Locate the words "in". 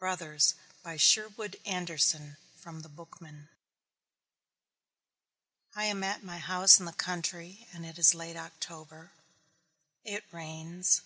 6.80-6.86